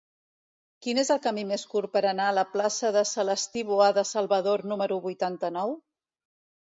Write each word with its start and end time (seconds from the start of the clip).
Quin 0.85 1.01
és 1.01 1.11
el 1.15 1.19
camí 1.25 1.43
més 1.49 1.65
curt 1.73 1.91
per 1.97 2.01
anar 2.11 2.29
a 2.29 2.35
la 2.37 2.45
plaça 2.55 2.91
de 2.97 3.03
Celestí 3.11 3.65
Boada 3.73 4.07
Salvador 4.13 4.65
número 4.73 4.99
vuitanta-nou? 5.09 5.77